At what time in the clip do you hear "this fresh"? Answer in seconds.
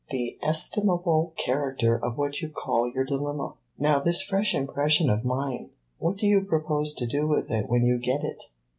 3.99-4.55